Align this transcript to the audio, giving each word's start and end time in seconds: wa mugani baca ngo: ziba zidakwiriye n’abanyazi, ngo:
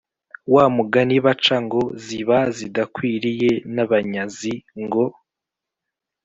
wa 0.53 0.65
mugani 0.75 1.17
baca 1.25 1.55
ngo: 1.65 1.81
ziba 2.05 2.37
zidakwiriye 2.57 3.51
n’abanyazi, 3.75 4.53
ngo: 4.83 5.03